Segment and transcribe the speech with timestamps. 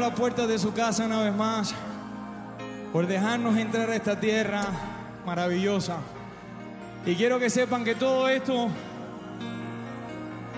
[0.00, 1.74] Abrirnos la puerta de su casa una vez más,
[2.92, 4.64] por dejarnos entrar a esta tierra
[5.26, 5.98] maravillosa.
[7.06, 8.68] Y quiero que sepan que todo esto,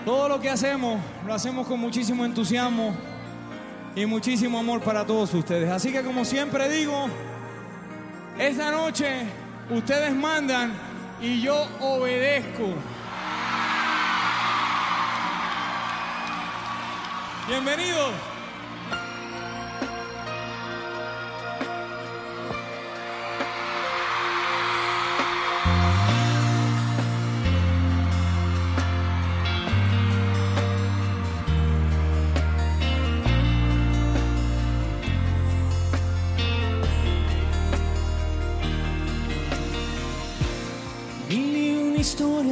[0.05, 2.95] todo lo que hacemos, lo hacemos con muchísimo entusiasmo
[3.95, 5.69] y muchísimo amor para todos ustedes.
[5.69, 7.07] Así que como siempre digo,
[8.37, 9.25] esta noche
[9.69, 10.73] ustedes mandan
[11.21, 12.73] y yo obedezco.
[17.47, 18.32] Bienvenidos.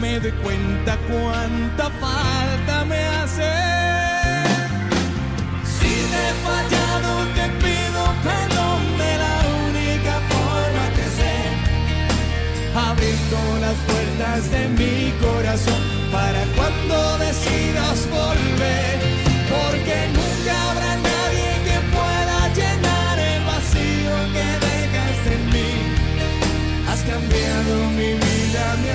[0.00, 3.50] Me doy cuenta cuánta falta me hace.
[5.76, 9.36] Si te he fallado, te pido perdón de la
[9.66, 11.36] única forma que sé.
[12.88, 19.03] Abriendo las puertas de mi corazón para cuando decidas volver.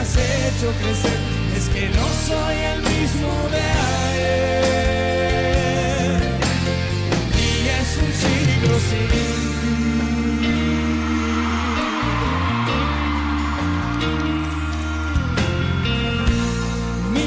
[0.10, 1.20] Has hecho crecer.
[1.56, 3.62] Es que no soy el mismo de
[4.10, 5.00] ayer.
[7.36, 9.10] Y es un siglo sin
[17.16, 17.18] y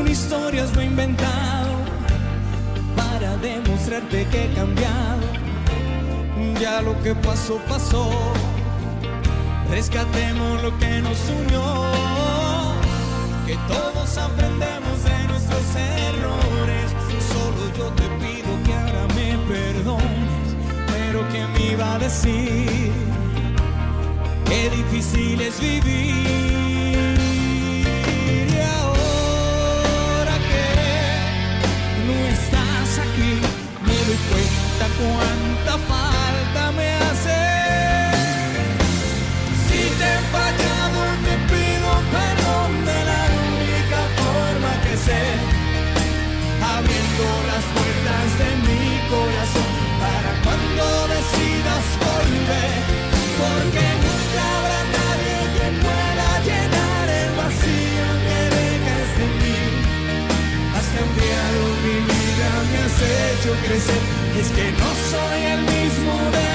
[0.00, 1.72] una historias me he inventado
[2.96, 5.22] para demostrarte que he cambiado.
[6.60, 8.10] Ya lo que pasó, pasó
[9.72, 11.64] rescatemos lo que nos unió,
[13.46, 16.86] que todos aprendemos de nuestros errores.
[17.32, 20.48] Solo yo te pido que ahora me perdones,
[20.88, 22.92] pero que me iba a decir
[24.44, 26.61] qué difícil es vivir.
[63.42, 63.96] Hecho crecer.
[64.38, 66.51] Es que no soy el mismo de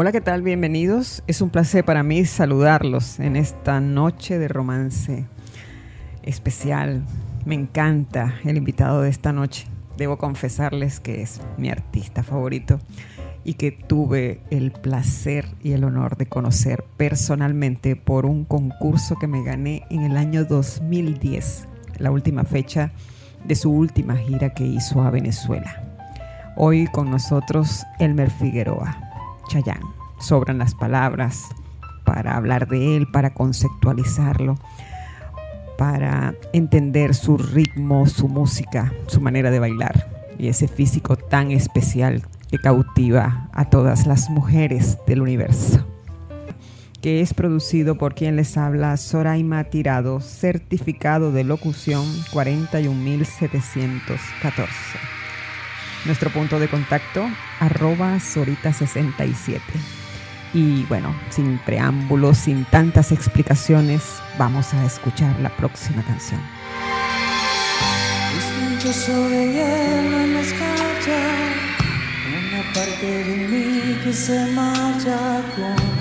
[0.00, 0.42] Hola, ¿qué tal?
[0.42, 1.24] Bienvenidos.
[1.26, 5.26] Es un placer para mí saludarlos en esta noche de romance
[6.22, 7.02] especial.
[7.44, 9.66] Me encanta el invitado de esta noche.
[9.96, 12.78] debo confesarles que es mi artista favorito
[13.42, 19.26] y que tuve el placer y el honor de conocer personalmente por un concurso que
[19.26, 21.66] me gané en el año 2010,
[21.98, 22.92] la última fecha
[23.44, 25.82] de su última gira que hizo a Venezuela.
[26.54, 29.07] Hoy con nosotros Elmer Figueroa,
[29.48, 29.80] Chayán.
[30.20, 31.48] Sobran las palabras
[32.04, 34.54] para hablar de él, para conceptualizarlo,
[35.76, 42.22] para entender su ritmo, su música, su manera de bailar y ese físico tan especial
[42.50, 45.84] que cautiva a todas las mujeres del universo.
[47.02, 55.17] Que es producido por quien les habla Soraima Tirado, certificado de locución 41714.
[56.04, 57.28] Nuestro punto de contacto,
[57.60, 59.60] arroba Sorita67.
[60.54, 64.02] Y bueno, sin preámbulos, sin tantas explicaciones,
[64.38, 66.40] vamos a escuchar la próxima canción.
[72.48, 75.98] una parte de mí que se marcha con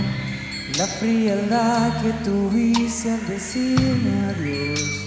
[0.77, 5.06] la frialdad que tuviste al decirme adiós.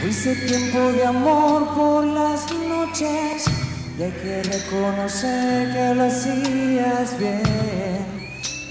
[0.00, 3.44] Fuiste tiempo de amor por las noches,
[3.98, 8.06] y que reconocer que lo hacías bien.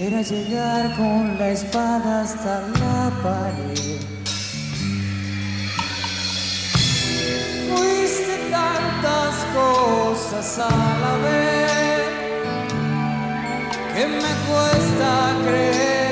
[0.00, 4.00] Era llegar con la espada hasta la pared.
[7.68, 10.68] Fuiste tantas cosas a
[11.02, 12.02] la vez
[13.94, 16.09] que me cuesta creer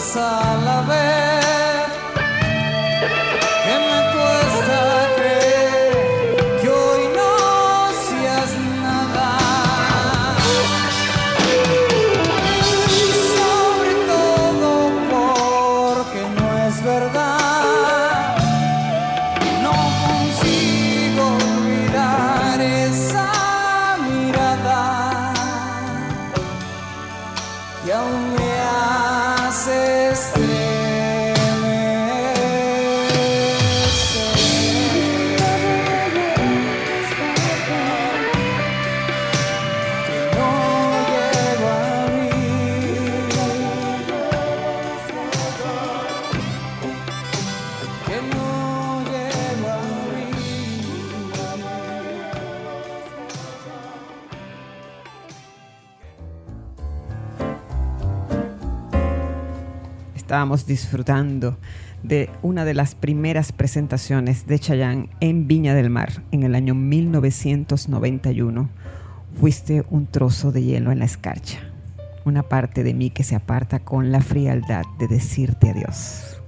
[0.00, 1.27] vez
[60.68, 61.58] disfrutando
[62.04, 66.76] de una de las primeras presentaciones de Chayanne en Viña del Mar en el año
[66.76, 68.68] 1991.
[69.40, 71.58] Fuiste un trozo de hielo en la escarcha,
[72.24, 76.40] una parte de mí que se aparta con la frialdad de decirte adiós.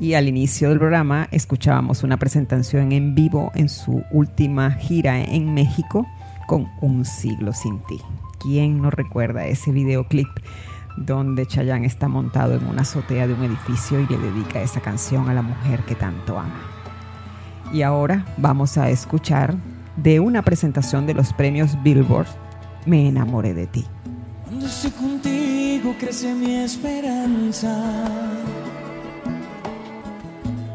[0.00, 5.52] Y al inicio del programa escuchábamos una presentación en vivo en su última gira en
[5.52, 6.06] México
[6.46, 8.00] con Un siglo sin ti.
[8.40, 10.28] ¿Quién no recuerda ese videoclip
[10.96, 15.28] donde Chayanne está montado en una azotea de un edificio y le dedica esa canción
[15.28, 16.60] a la mujer que tanto ama?
[17.72, 19.54] Y ahora vamos a escuchar
[19.96, 22.26] de una presentación de los premios Billboard,
[22.84, 23.86] Me enamoré de ti.
[24.44, 27.72] Cuando estoy contigo crece mi esperanza.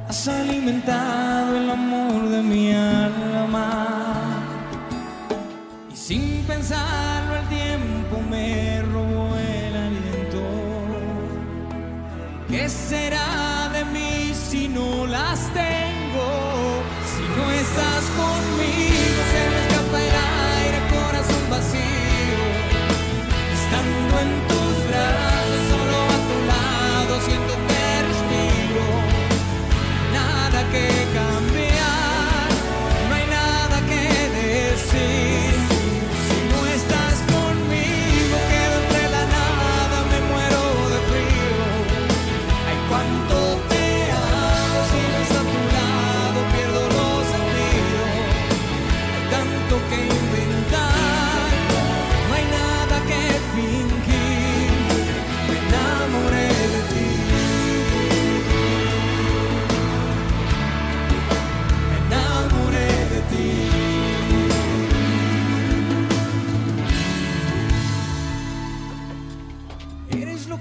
[0.08, 3.88] Has alimentado el amor de mi alma.
[5.92, 7.27] Y sin pensarlo
[12.50, 13.47] ¿Qué será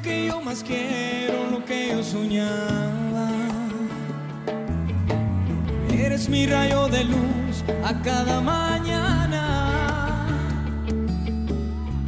[0.07, 3.29] que yo más quiero, lo que yo soñaba.
[5.91, 9.43] Eres mi rayo de luz a cada mañana.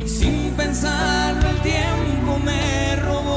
[0.04, 3.27] Y sin pensarlo el tiempo me robó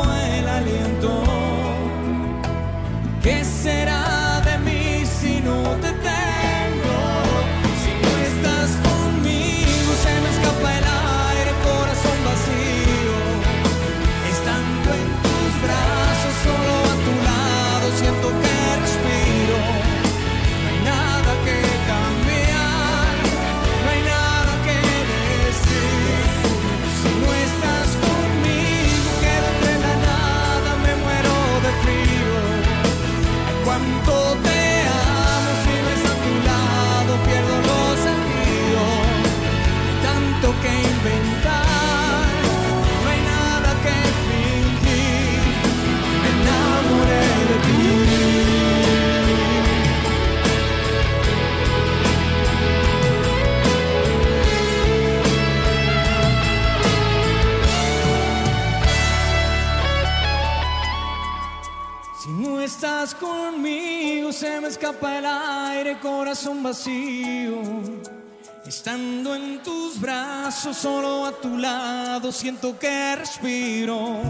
[72.31, 74.21] siento que respiro.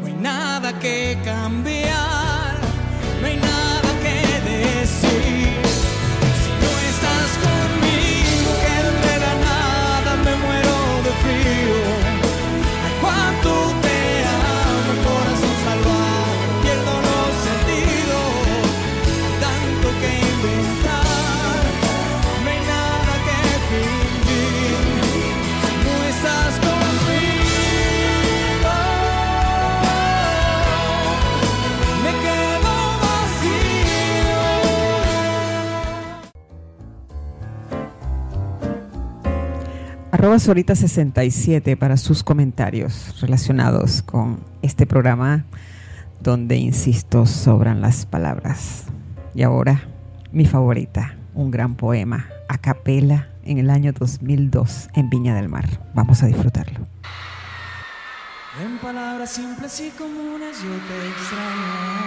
[0.00, 2.19] No hay nada que cambiar,
[40.12, 45.44] Arroba Sorita67 para sus comentarios relacionados con este programa
[46.20, 48.86] donde, insisto, sobran las palabras.
[49.34, 49.88] Y ahora,
[50.32, 55.66] mi favorita, un gran poema a capela en el año 2002 en Viña del Mar.
[55.94, 56.80] Vamos a disfrutarlo.
[58.60, 62.00] En palabras simples y comunes yo te extraño.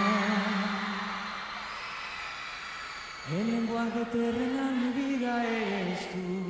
[3.32, 6.43] El lenguaje terrenal, mi vida eres tú.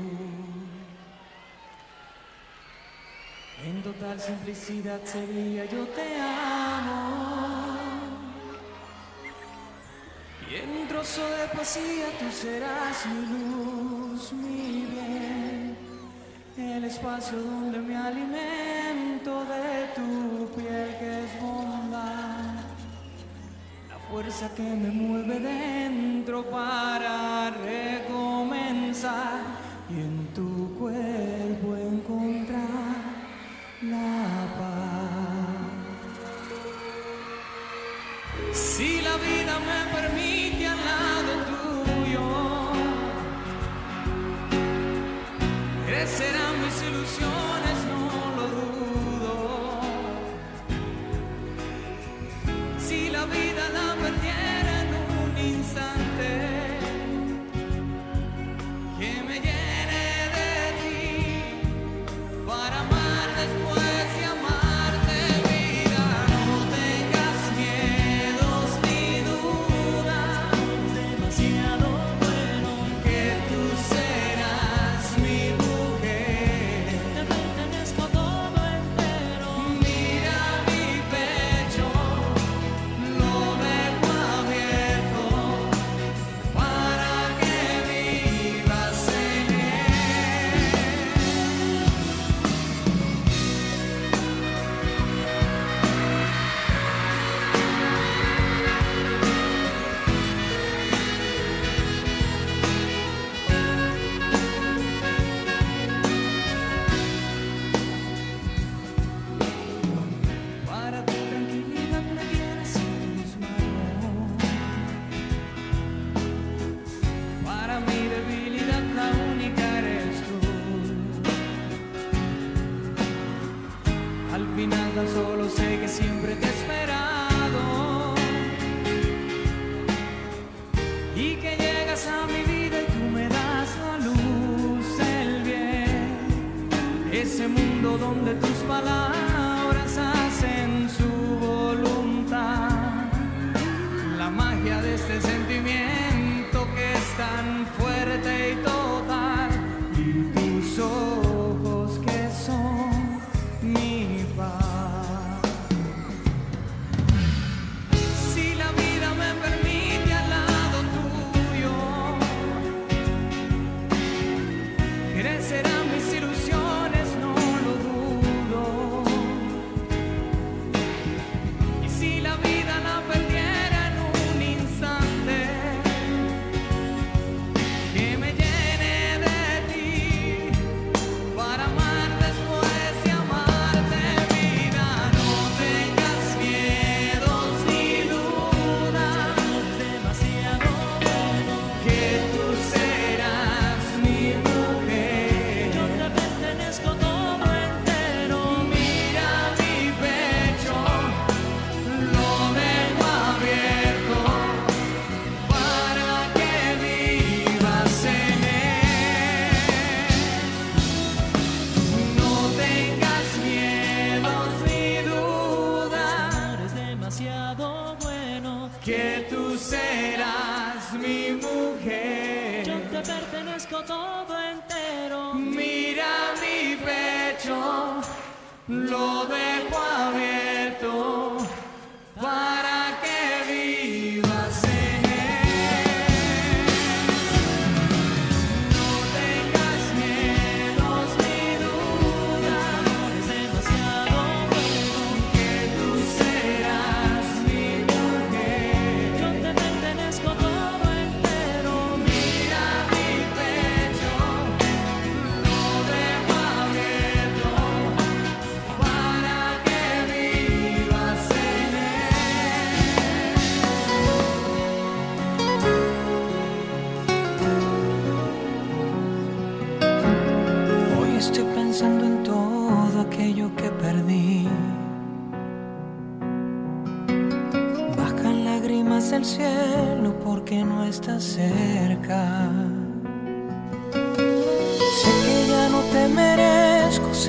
[3.66, 7.78] En total simplicidad sería yo te amo.
[10.50, 15.78] Y en trozo de poesía tú serás mi luz, mi bien.
[16.58, 22.56] El espacio donde me alimento de tu piel que es bondad.
[23.88, 29.53] La fuerza que me mueve dentro para recomenzar.
[39.14, 42.26] la vida me permite al lado tuyo.
[45.86, 46.43] Crecerá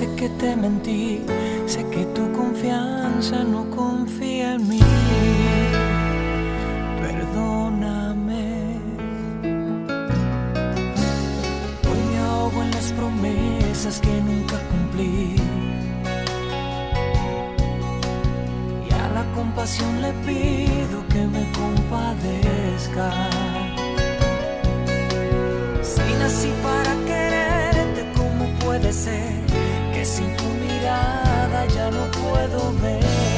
[0.06, 1.22] sé que te mentí,
[1.66, 4.80] sé que tu confianza no confía en mí.
[7.02, 8.46] Perdóname.
[11.90, 15.36] Hoy me ahogo en las promesas que nunca cumplí.
[18.88, 23.10] Y a la compasión le pido que me compadezca.
[25.82, 29.55] Sin así para quererte, ¿cómo puede ser?
[30.06, 33.36] sin tu mirada ya no puedo ver.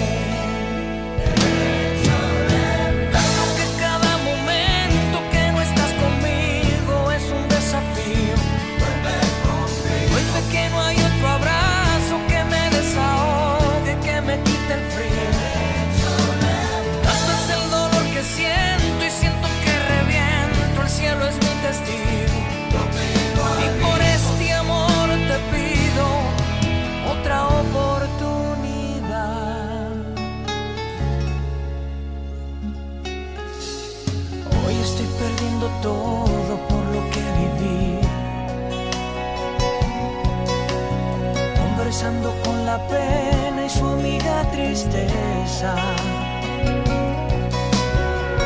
[42.00, 45.76] Danzando con la pena y su amiga tristeza.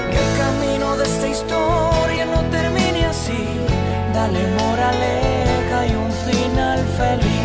[0.10, 3.46] Que el camino de esta historia no termine así,
[4.14, 7.41] dale moraleja y un final feliz.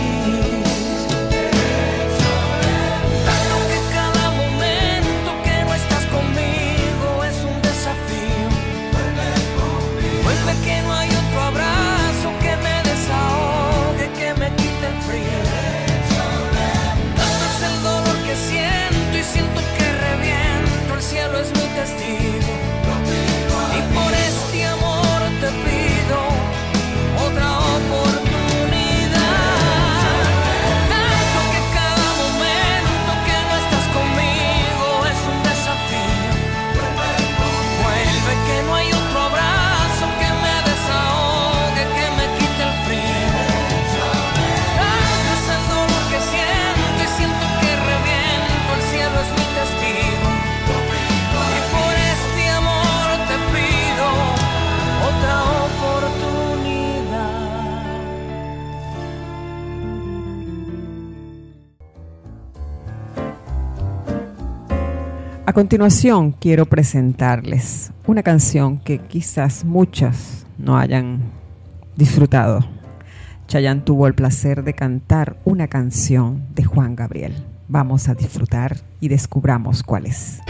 [65.57, 71.23] Continuación quiero presentarles una canción que quizás muchas no hayan
[71.97, 72.61] disfrutado.
[73.49, 77.33] Chayanne tuvo el placer de cantar una canción de Juan Gabriel.
[77.69, 80.43] Vamos a disfrutar y descubramos cuál es.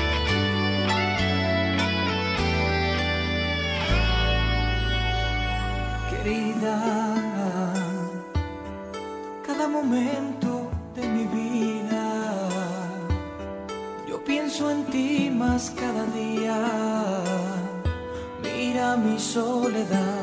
[19.36, 20.22] Soledad,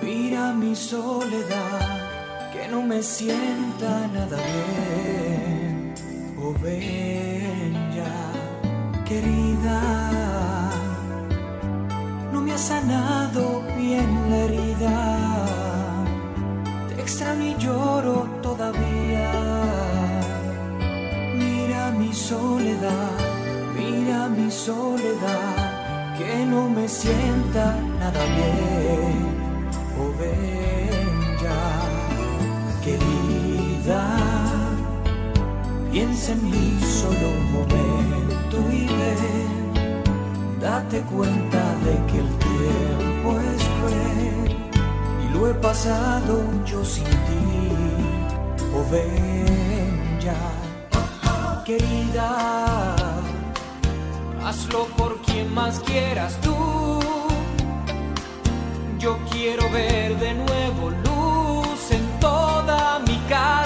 [0.00, 1.88] mira mi soledad,
[2.52, 5.94] que no me sienta nada bien.
[6.42, 7.74] Oh, ven
[9.08, 9.80] querida
[12.32, 13.44] no me ha sanado
[13.76, 14.96] bien la herida.
[16.88, 18.16] Te extraño y lloro
[18.46, 19.32] todavía.
[21.42, 23.16] Mira mi soledad,
[23.78, 25.45] mira mi soledad,
[26.26, 29.16] que no me sienta nada bien.
[29.98, 31.04] Oh, ven
[31.42, 31.64] ya,
[32.84, 34.02] querida.
[35.90, 40.60] Piensa en mí solo un momento y ven.
[40.60, 44.56] Date cuenta de que el tiempo es cruel
[45.24, 47.44] y lo he pasado yo sin ti.
[48.74, 50.42] Oh, ven ya,
[51.64, 53.15] querida,
[54.46, 57.00] hazlo por quien más quieras tú.
[58.98, 63.65] Yo quiero ver de nuevo luz en toda mi casa.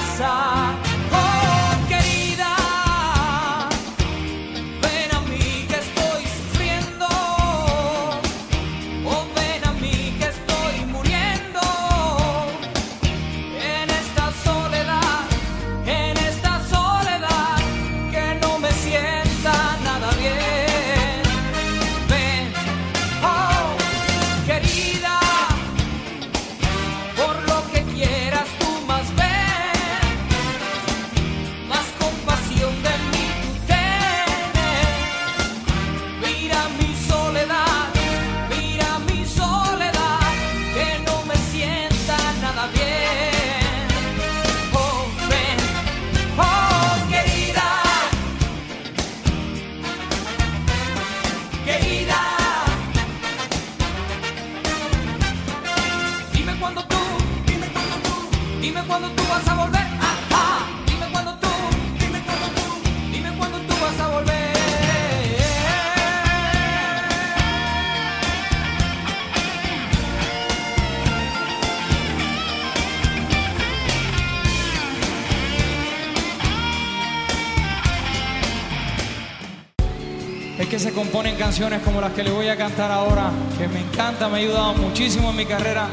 [81.51, 84.73] Canciones como las que le voy a cantar ahora, que me encanta, me ha ayudado
[84.75, 85.89] muchísimo en mi carrera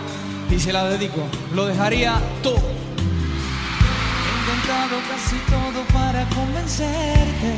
[0.51, 1.23] y se la dedico.
[1.55, 2.61] Lo dejaría todo.
[4.21, 7.55] He intentado casi todo para convencerte.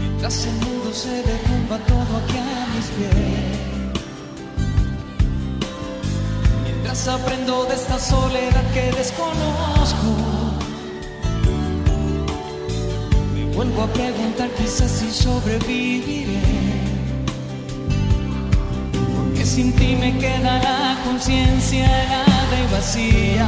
[0.00, 3.14] Mientras el mundo se derrumba todo aquí a mis pies.
[6.62, 10.43] Mientras aprendo de esta soledad que desconozco.
[13.54, 16.40] Vuelvo a preguntar quizás si sobreviviré.
[19.16, 23.46] Porque sin ti me quedará conciencia helada y vacía.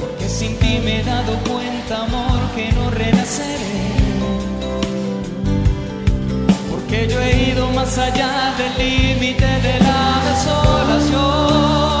[0.00, 3.92] Porque sin ti me he dado cuenta, amor, que no renaceré.
[6.70, 11.91] Porque yo he ido más allá del límite de la desolación.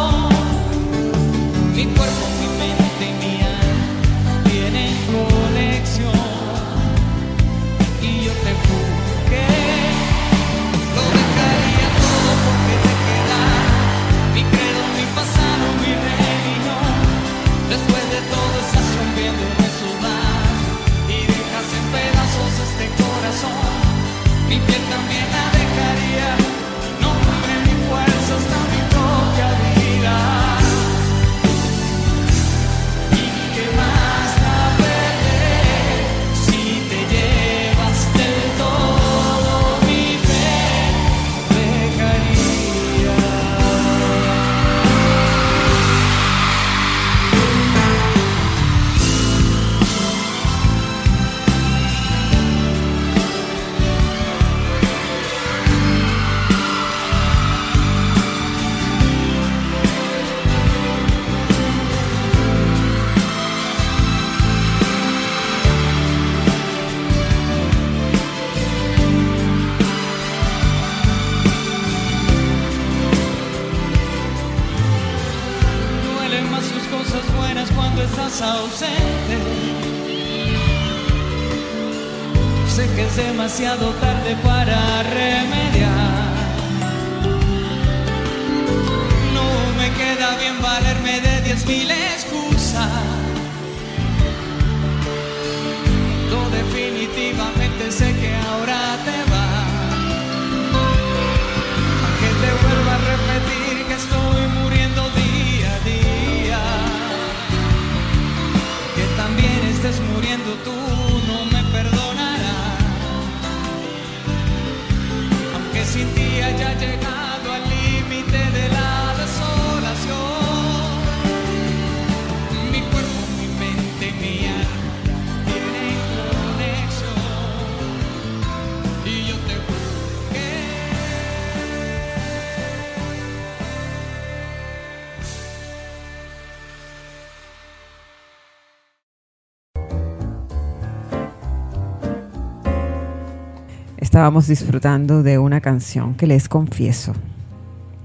[144.12, 147.14] Estábamos disfrutando de una canción que les confieso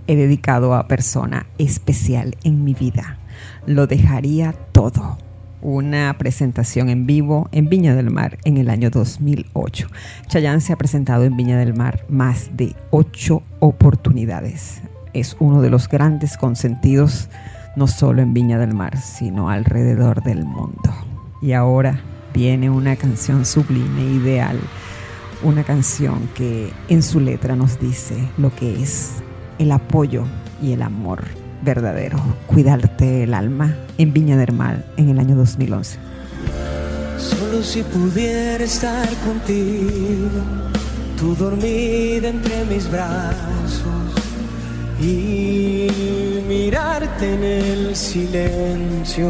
[0.07, 3.17] he dedicado a persona especial en mi vida.
[3.65, 5.17] Lo dejaría todo.
[5.61, 9.89] Una presentación en vivo en Viña del Mar en el año 2008.
[10.27, 14.81] Chayanne se ha presentado en Viña del Mar más de ocho oportunidades.
[15.11, 17.27] Es uno de los grandes consentidos,
[17.75, 20.89] no solo en Viña del Mar, sino alrededor del mundo.
[21.41, 21.99] Y ahora
[22.33, 24.57] viene una canción sublime, ideal,
[25.43, 29.11] una canción que en su letra nos dice lo que es
[29.59, 30.23] el apoyo
[30.61, 31.23] y el amor
[31.61, 35.97] verdadero, cuidarte el alma en Viña del Mar en el año 2011.
[37.17, 40.29] Solo si pudiera estar contigo,
[41.17, 44.13] tú dormida entre mis brazos
[44.99, 45.87] y
[46.47, 49.29] mirarte en el silencio.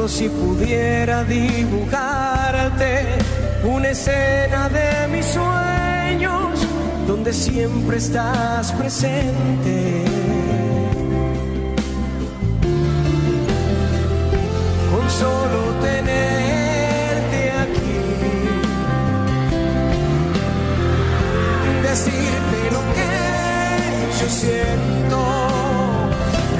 [0.00, 3.04] Solo si pudiera dibujarte
[3.64, 6.66] una escena de mis sueños
[7.06, 10.04] donde siempre estás presente.
[14.90, 18.00] con solo tenerte aquí.
[21.82, 25.49] Decirte lo que yo siento.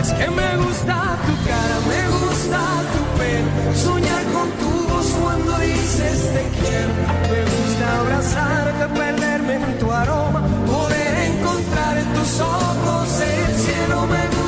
[0.01, 2.61] Es que me gusta tu cara, me gusta
[2.95, 3.51] tu pelo.
[3.77, 6.93] Soñar con tu voz cuando dices te quiero.
[7.31, 10.41] Me gusta abrazarte, perderme en tu aroma.
[10.67, 14.07] Poder encontrar en tus ojos el cielo.
[14.07, 14.40] Me gusta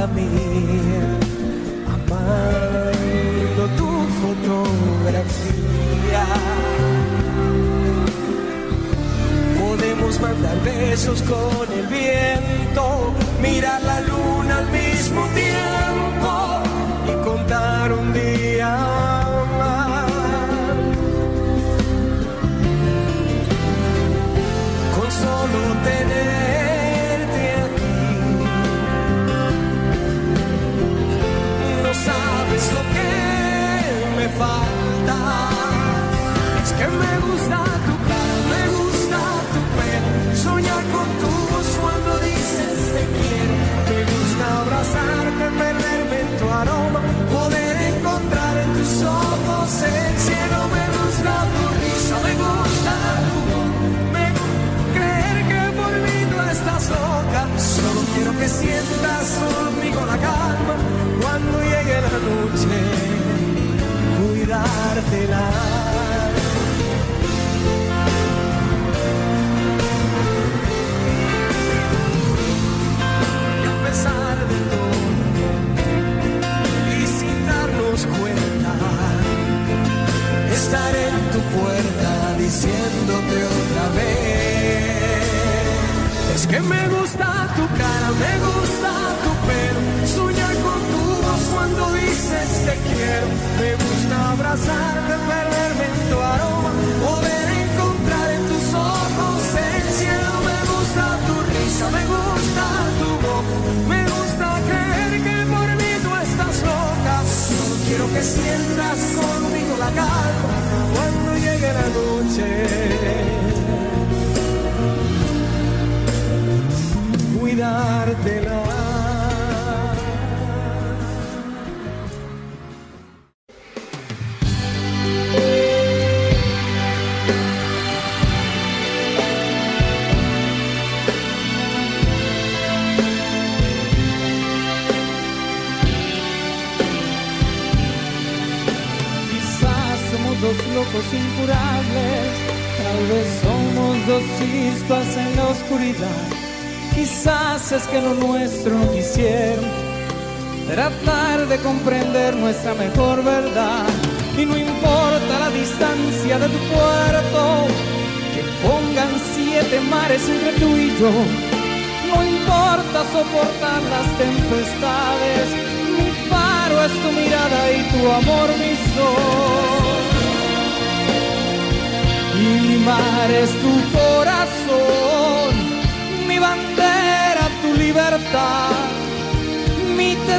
[0.00, 0.39] junto a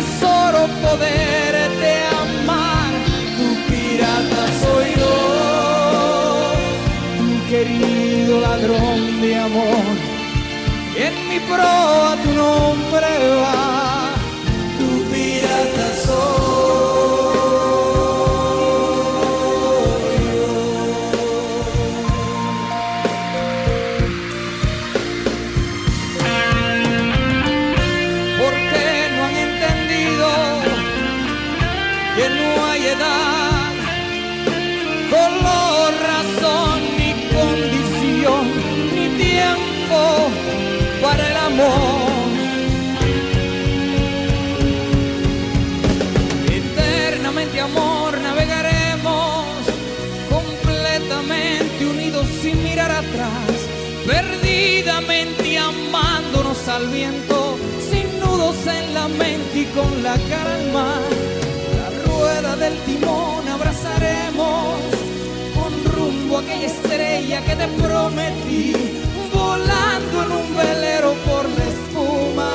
[0.02, 1.92] tesoro poderte
[2.24, 2.92] amar,
[3.38, 5.18] tu pirata soy yo,
[7.18, 9.96] tu querido ladrón de amor.
[11.06, 13.12] En mi proa tu nombre
[13.44, 13.81] va,
[56.76, 57.58] al viento,
[57.90, 61.02] sin nudos en la mente y con la cara al mar.
[61.80, 64.80] La rueda del timón abrazaremos
[65.56, 68.74] con rumbo a aquella estrella que te prometí,
[69.34, 72.52] volando en un velero por la espuma,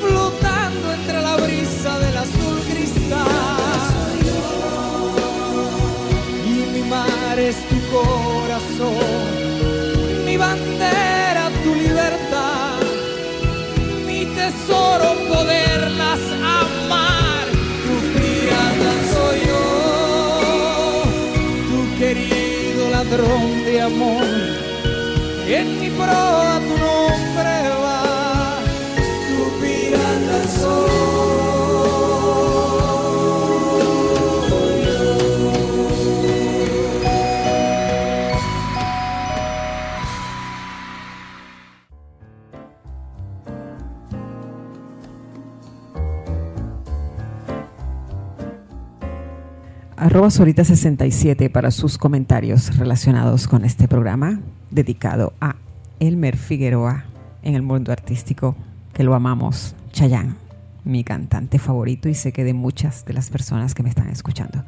[0.00, 4.10] flotando entre la brisa del azul cristal.
[6.52, 9.04] Y mi mar es tu corazón,
[10.26, 11.13] mi bandera,
[14.44, 16.20] tesoro poderlas
[16.60, 17.44] amar.
[17.84, 19.64] Tu pirata soy yo,
[21.68, 24.26] tu querido ladrón de amor.
[25.46, 26.60] En mi proa
[50.24, 55.56] Arroba Sorita67 para sus comentarios relacionados con este programa dedicado a
[56.00, 57.04] Elmer Figueroa
[57.42, 58.56] en el mundo artístico,
[58.94, 60.38] que lo amamos, Chayán,
[60.82, 64.64] mi cantante favorito y sé que de muchas de las personas que me están escuchando.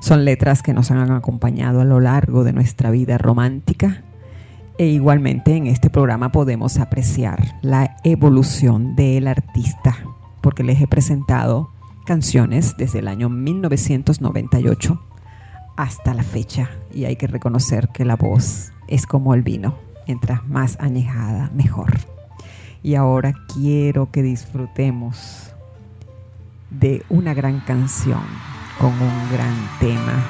[0.00, 4.04] Son letras que nos han acompañado a lo largo de nuestra vida romántica
[4.78, 9.96] e igualmente en este programa podemos apreciar la evolución del artista,
[10.40, 15.00] porque les he presentado canciones desde el año 1998
[15.76, 20.46] hasta la fecha y hay que reconocer que la voz es como el vino, mientras
[20.46, 21.98] más añejada, mejor.
[22.82, 25.54] Y ahora quiero que disfrutemos
[26.70, 28.22] de una gran canción
[28.78, 30.24] con un gran tema.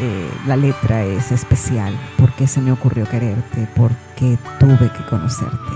[0.00, 5.72] Eh, la letra es especial porque se me ocurrió quererte, porque tuve que conocerte.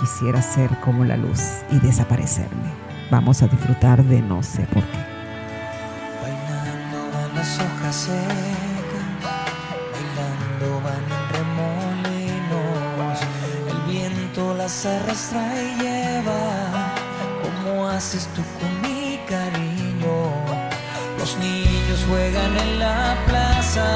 [0.00, 1.40] Quisiera ser como la luz
[1.70, 2.81] y desaparecerme
[3.12, 4.98] vamos a disfrutar de no sé por qué.
[6.22, 9.08] Bailando van las hojas secas,
[9.92, 11.04] bailando van
[11.34, 13.18] remolinos,
[13.70, 16.94] el viento las arrastra y lleva,
[17.42, 20.16] como haces tú con mi cariño.
[21.18, 23.88] Los niños juegan en la plaza,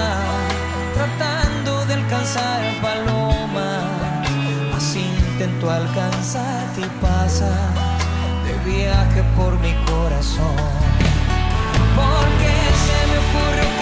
[0.93, 3.83] tratando de alcanzar palomas,
[4.77, 5.01] así
[5.31, 7.96] intento alcanzar y pasa
[8.67, 10.57] viaje por mi corazón.
[11.95, 12.53] Porque
[12.85, 13.76] se me ocurre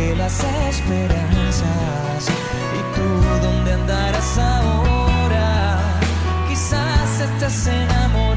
[0.00, 2.22] que las esperanzas.
[2.78, 3.08] ¿Y tú
[3.46, 5.78] dónde andarás ahora?
[6.48, 8.29] Quizás estés enamorado.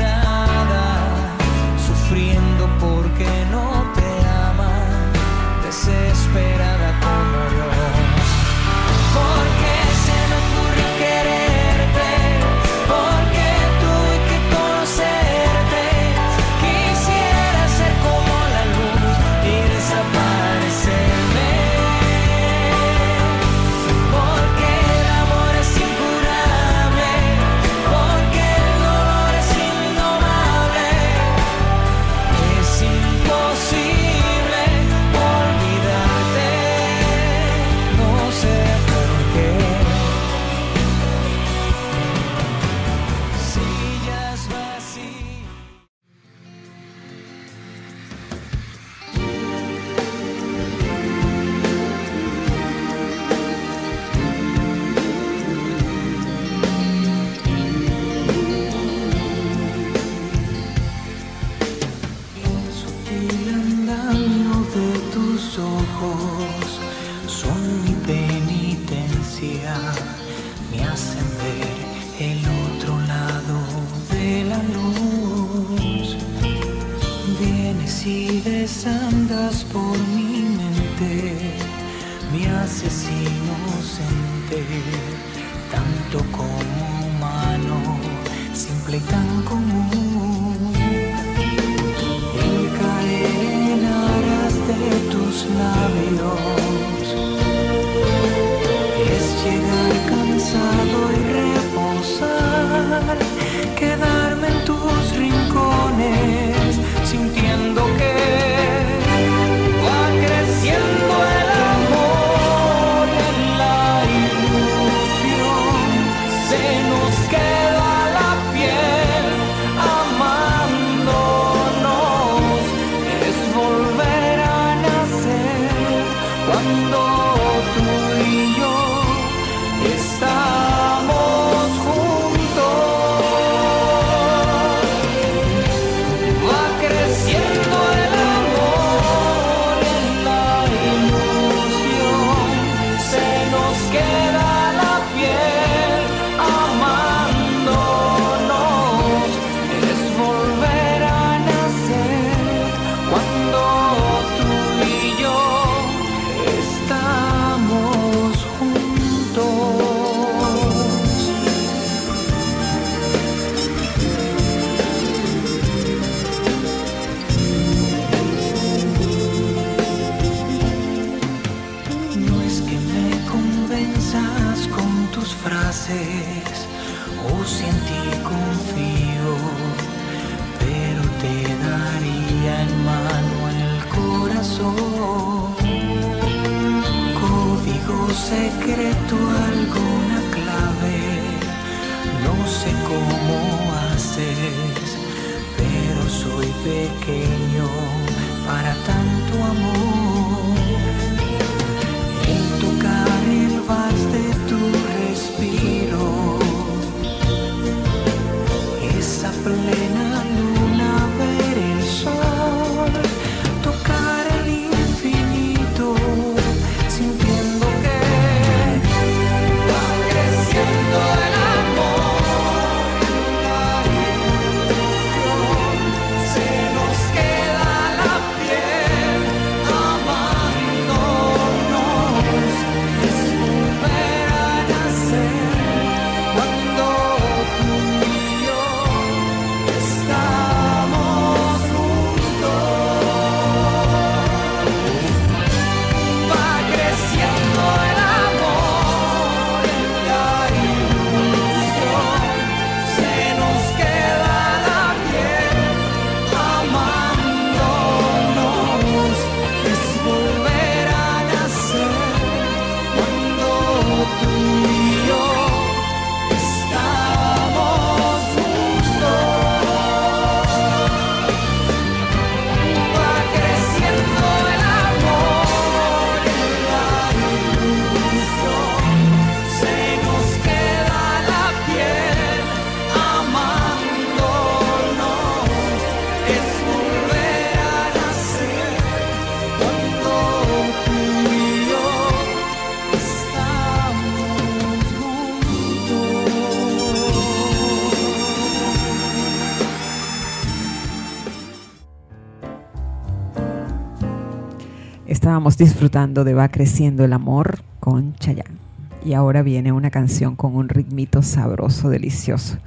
[305.57, 308.57] Disfrutando de Va Creciendo el Amor con Chayanne.
[309.05, 312.57] Y ahora viene una canción con un ritmito sabroso, delicioso.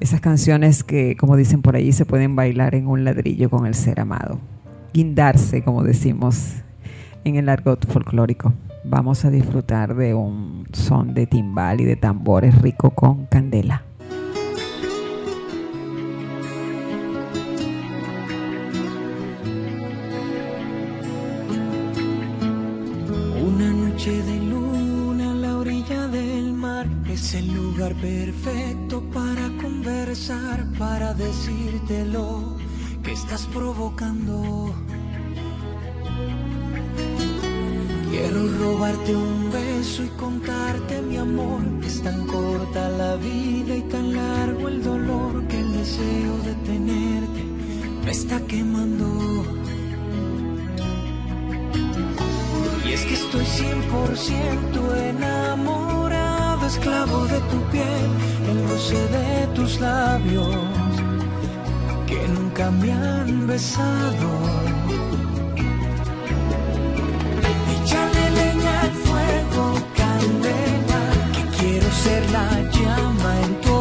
[0.00, 3.74] Esas canciones que, como dicen por ahí, se pueden bailar en un ladrillo con el
[3.74, 4.40] ser amado.
[4.92, 6.56] Guindarse, como decimos
[7.24, 8.52] en el argot folclórico.
[8.84, 13.85] Vamos a disfrutar de un son de timbal y de tambores rico con candela.
[31.16, 32.56] Conversar, para decirte lo
[33.02, 34.74] que estás provocando.
[38.10, 41.60] Quiero robarte un beso y contarte mi amor.
[41.84, 47.42] Es tan corta la vida y tan largo el dolor que el deseo de tenerte
[48.04, 49.44] me está quemando.
[52.86, 58.10] Y es que estoy 100% enamorado, esclavo de tu piel,
[58.48, 61.05] el roce de tus labios
[62.56, 64.28] nunca me han besado.
[67.74, 71.02] Échale leña al fuego, candela,
[71.34, 73.75] que quiero ser la llama en tu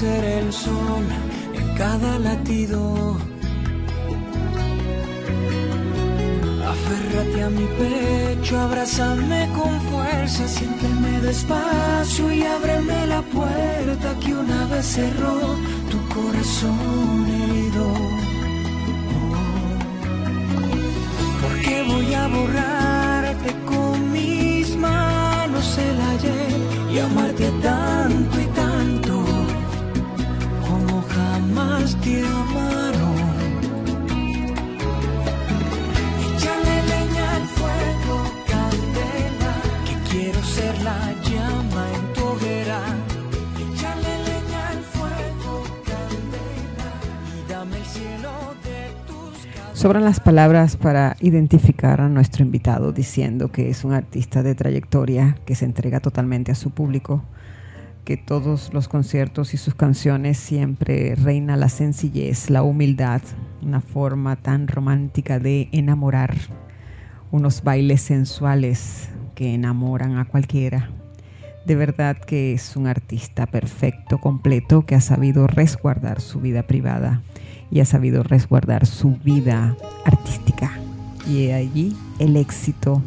[0.00, 1.04] ser el sol
[1.54, 3.16] en cada latido.
[6.74, 14.66] Aférrate a mi pecho, abrázame con fuerza, siénteme despacio y ábreme la puerta que una
[14.66, 15.36] vez cerró
[15.92, 17.86] tu corazón herido.
[21.42, 26.58] Porque voy a borrarte con mis manos el ayer
[26.92, 28.65] y amarte tanto y tanto
[49.86, 55.38] Sobran las palabras para identificar a nuestro invitado diciendo que es un artista de trayectoria
[55.46, 57.22] que se entrega totalmente a su público,
[58.04, 63.22] que todos los conciertos y sus canciones siempre reina la sencillez, la humildad,
[63.62, 66.34] una forma tan romántica de enamorar,
[67.30, 70.90] unos bailes sensuales que enamoran a cualquiera.
[71.64, 77.22] De verdad que es un artista perfecto, completo, que ha sabido resguardar su vida privada
[77.70, 80.72] y ha sabido resguardar su vida artística.
[81.28, 83.02] Y allí el éxito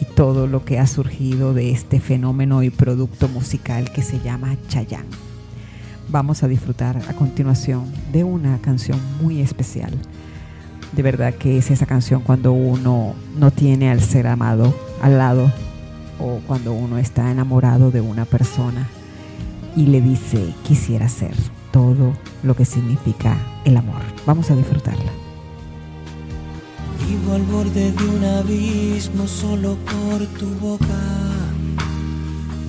[0.00, 4.56] y todo lo que ha surgido de este fenómeno y producto musical que se llama
[4.68, 5.08] Chayanne.
[6.08, 9.92] Vamos a disfrutar a continuación de una canción muy especial.
[10.92, 15.50] De verdad que es esa canción cuando uno no tiene al ser amado al lado
[16.20, 18.86] o cuando uno está enamorado de una persona
[19.74, 21.34] y le dice quisiera ser
[21.76, 24.00] todo lo que significa el amor.
[24.24, 25.12] Vamos a disfrutarla.
[27.06, 31.02] Vivo al borde de un abismo solo por tu boca.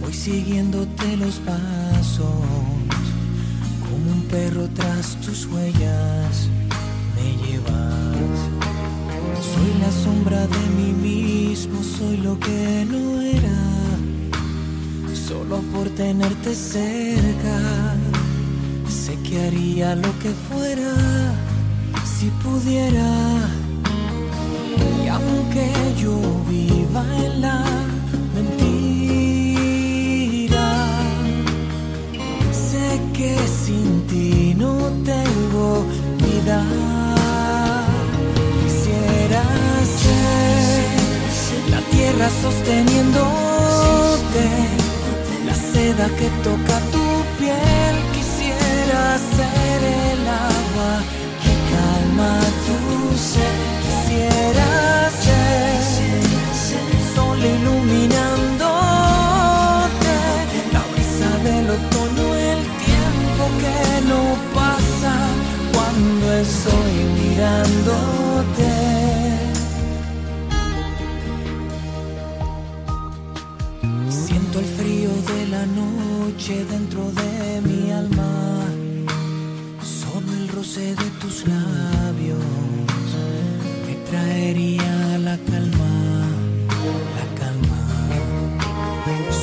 [0.02, 2.44] Voy siguiéndote los pasos,
[3.88, 6.50] como un perro tras tus huellas
[7.16, 8.38] me llevas.
[9.52, 13.60] Soy la sombra de mí mismo, soy lo que no era,
[15.14, 17.98] solo por tenerte cerca.
[18.90, 20.94] Sé que haría lo que fuera
[22.06, 23.10] si pudiera.
[25.04, 25.72] Y aunque
[26.02, 26.20] yo
[26.50, 27.64] viva en la
[28.36, 28.68] mentira,
[32.52, 34.74] sé que sin ti no
[35.04, 35.86] tengo
[36.24, 36.64] vida.
[38.64, 39.44] Quisiera
[40.02, 40.86] ser
[41.70, 44.46] la tierra sosteniéndote,
[45.46, 47.06] la seda que toca tu
[47.40, 47.97] piel
[49.38, 50.22] ser el
[50.54, 50.92] agua
[51.44, 52.32] que calma
[52.66, 52.78] tu
[53.32, 53.58] sed.
[53.84, 54.70] Quisiera
[55.24, 55.76] ser
[57.16, 60.16] sol iluminándote,
[60.76, 63.78] la brisa del otoño, el tiempo que
[64.12, 64.22] no
[64.58, 65.14] pasa
[65.74, 68.72] cuando estoy mirándote.
[74.26, 77.34] Siento el frío de la noche dentro de
[77.68, 78.17] mi alma
[80.78, 82.38] de tus labios
[83.88, 85.94] me traería la calma,
[87.18, 87.82] la calma.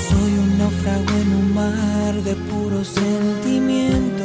[0.09, 4.25] Soy un náufrago en un mar de puro sentimiento.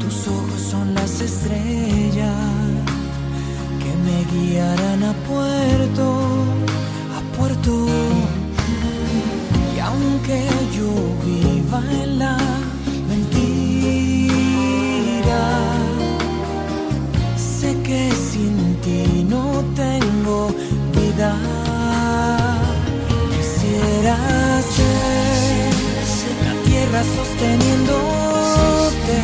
[0.00, 2.34] Tus ojos son las estrellas
[3.82, 6.04] que me guiarán a puerto,
[7.14, 7.86] a puerto.
[9.76, 10.90] Y aunque yo
[11.26, 12.61] viva en la
[18.82, 20.48] ti no tengo
[20.92, 21.36] vida.
[23.30, 24.16] Quisiera
[24.74, 25.72] ser
[26.46, 29.18] la tierra sosteniéndote,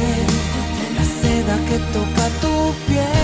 [0.96, 2.54] la seda que toca tu
[2.86, 3.17] piel.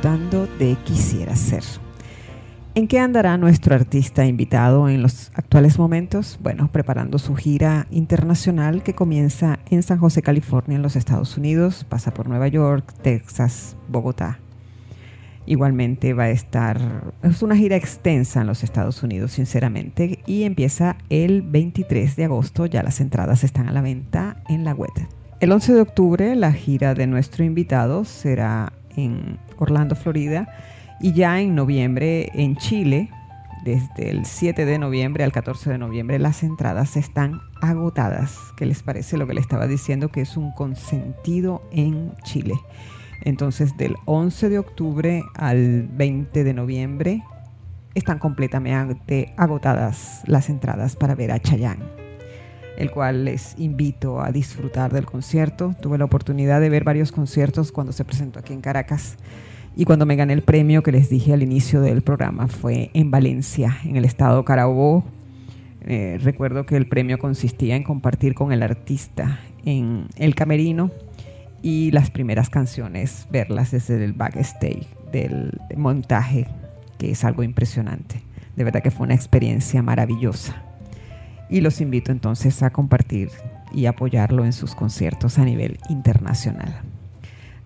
[0.00, 1.64] De Quisiera ser.
[2.76, 6.38] ¿En qué andará nuestro artista invitado en los actuales momentos?
[6.40, 11.84] Bueno, preparando su gira internacional que comienza en San José, California, en los Estados Unidos,
[11.88, 14.38] pasa por Nueva York, Texas, Bogotá.
[15.46, 20.96] Igualmente va a estar, es una gira extensa en los Estados Unidos, sinceramente, y empieza
[21.08, 24.92] el 23 de agosto, ya las entradas están a la venta en la web.
[25.40, 30.48] El 11 de octubre la gira de nuestro invitado será en Orlando, Florida,
[31.00, 33.10] y ya en noviembre en Chile,
[33.64, 38.36] desde el 7 de noviembre al 14 de noviembre, las entradas están agotadas.
[38.56, 40.08] ¿Qué les parece lo que le estaba diciendo?
[40.08, 42.54] Que es un consentido en Chile.
[43.24, 47.22] Entonces, del 11 de octubre al 20 de noviembre
[47.94, 51.84] están completamente agotadas las entradas para ver a Chayanne,
[52.78, 55.74] el cual les invito a disfrutar del concierto.
[55.82, 59.16] Tuve la oportunidad de ver varios conciertos cuando se presentó aquí en Caracas
[59.76, 63.10] y cuando me gané el premio que les dije al inicio del programa fue en
[63.10, 65.04] Valencia, en el estado Carabobo.
[65.86, 70.92] Eh, recuerdo que el premio consistía en compartir con el artista en el camerino
[71.62, 76.46] y las primeras canciones, verlas desde el backstage del montaje,
[76.96, 78.22] que es algo impresionante.
[78.54, 80.67] De verdad que fue una experiencia maravillosa.
[81.50, 83.30] Y los invito entonces a compartir
[83.72, 86.82] y apoyarlo en sus conciertos a nivel internacional.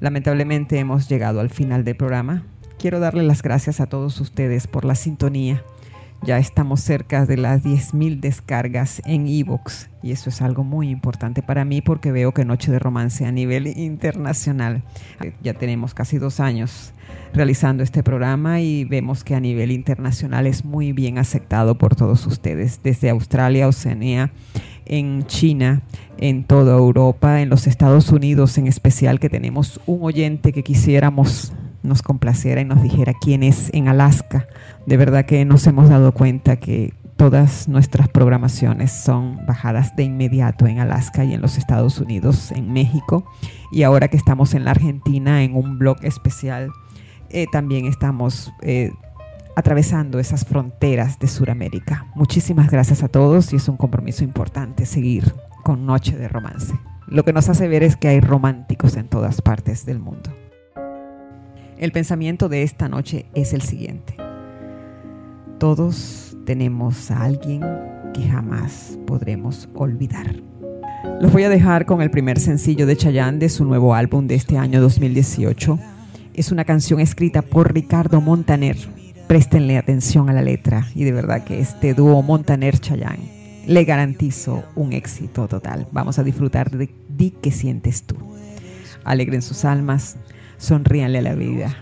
[0.01, 2.45] Lamentablemente hemos llegado al final del programa.
[2.79, 5.63] Quiero darle las gracias a todos ustedes por la sintonía.
[6.25, 11.43] Ya estamos cerca de las 10.000 descargas en Evox y eso es algo muy importante
[11.43, 14.85] para mí porque veo que Noche de Romance a nivel internacional,
[15.43, 16.93] ya tenemos casi dos años
[17.35, 22.25] realizando este programa y vemos que a nivel internacional es muy bien aceptado por todos
[22.27, 24.31] ustedes, desde Australia, Oceanía,
[24.87, 25.83] en China,
[26.19, 31.53] en toda Europa, en los Estados Unidos en especial, que tenemos un oyente que quisiéramos
[31.83, 34.47] nos complaciera y nos dijera quién es en Alaska.
[34.87, 40.67] De verdad que nos hemos dado cuenta que todas nuestras programaciones son bajadas de inmediato
[40.67, 43.25] en Alaska y en los Estados Unidos, en México.
[43.71, 46.71] Y ahora que estamos en la Argentina, en un blog especial,
[47.31, 48.91] eh, también estamos eh,
[49.57, 52.07] atravesando esas fronteras de Sudamérica.
[52.15, 56.75] Muchísimas gracias a todos y es un compromiso importante seguir con Noche de Romance.
[57.07, 60.42] Lo que nos hace ver es que hay románticos en todas partes del mundo.
[61.83, 64.15] El pensamiento de esta noche es el siguiente.
[65.59, 67.61] Todos tenemos a alguien
[68.15, 70.33] que jamás podremos olvidar.
[71.21, 74.37] Los voy a dejar con el primer sencillo de Chayanne de su nuevo álbum de
[74.37, 75.77] este año 2018.
[76.35, 78.77] Es una canción escrita por Ricardo Montaner.
[79.27, 84.93] Préstenle atención a la letra y de verdad que este dúo Montaner-Chayanne le garantizo un
[84.93, 85.89] éxito total.
[85.91, 88.15] Vamos a disfrutar de Di que sientes tú.
[89.03, 90.17] Alegren sus almas,
[90.63, 91.77] sonríanle a la vida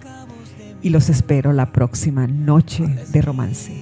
[0.80, 3.72] y los espero la próxima noche de romance.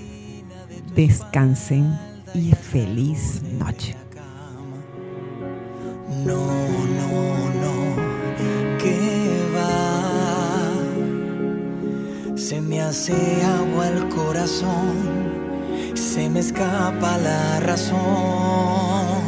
[0.96, 1.96] Descansen
[2.34, 3.94] y feliz noche.
[6.26, 6.48] No,
[6.98, 7.12] no,
[7.62, 7.96] no,
[8.78, 10.02] que va.
[12.36, 14.96] Se me hace agua el corazón,
[15.94, 19.27] se me escapa la razón.